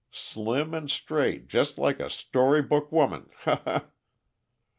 Slim 0.09 0.73
and 0.73 0.89
straight, 0.89 1.47
jest 1.47 1.77
like 1.77 1.99
a 1.99 2.09
storybook 2.09 2.91
woman 2.91 3.29
_he 3.45 3.81
he! 3.83 3.87